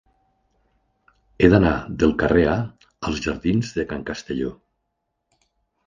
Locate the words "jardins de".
3.29-3.89